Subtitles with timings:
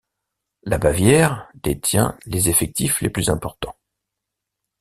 [0.63, 3.77] La Bavière détient les effectifs les plus importants.